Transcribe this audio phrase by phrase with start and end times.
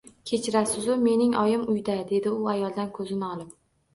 [0.29, 3.55] Kechirasiz-u, mening oyim uyda, dedi u ayoldan ko`zini olib